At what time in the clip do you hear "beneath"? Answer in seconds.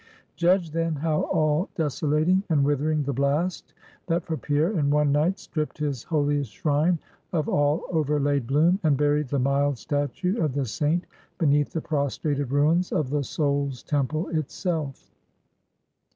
11.37-11.71